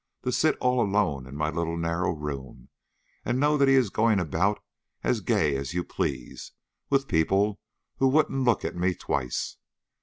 [0.23, 2.69] To sit all alone in my little narrow room
[3.23, 4.59] and know that he is going about
[5.03, 6.53] as gay as you please
[6.89, 7.59] with people
[7.97, 9.57] who wouldn't look at me twice.